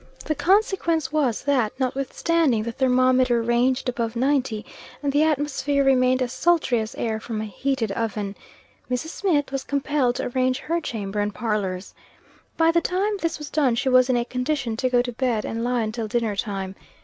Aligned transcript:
The 0.25 0.33
consequence 0.33 1.11
was, 1.11 1.43
that, 1.43 1.73
notwithstanding 1.79 2.63
the 2.63 2.71
thermometer 2.71 3.43
ranged 3.43 3.87
above 3.87 4.15
ninety, 4.15 4.65
and 5.03 5.13
the 5.13 5.21
atmosphere 5.21 5.83
remained 5.83 6.23
as 6.23 6.33
sultry 6.33 6.79
as 6.79 6.95
air 6.95 7.19
from 7.19 7.39
a 7.39 7.45
heated 7.45 7.91
oven, 7.91 8.35
Mrs. 8.89 9.09
Smith 9.09 9.51
was 9.51 9.63
compelled 9.63 10.15
to 10.15 10.25
arrange 10.35 10.57
her 10.57 10.81
chamber 10.81 11.19
and 11.19 11.35
parlors. 11.35 11.93
By 12.57 12.71
the 12.71 12.81
time 12.81 13.17
this 13.19 13.37
was 13.37 13.51
done 13.51 13.75
she 13.75 13.89
was 13.89 14.09
in 14.09 14.17
a 14.17 14.25
condition 14.25 14.75
to 14.77 14.89
go 14.89 15.03
to 15.03 15.11
bed, 15.11 15.45
and 15.45 15.63
lie 15.63 15.81
until 15.83 16.07
dinner 16.07 16.35
time. 16.35 16.73